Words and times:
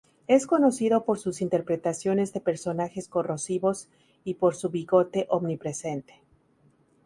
Es 0.25 0.47
conocido 0.47 1.05
por 1.05 1.19
sus 1.19 1.41
interpretaciones 1.43 2.33
de 2.33 2.39
personajes 2.41 3.07
corrosivos 3.07 3.87
y 4.23 4.33
por 4.33 4.55
su 4.55 4.71
bigote 4.71 5.27
omnipresente. 5.29 6.23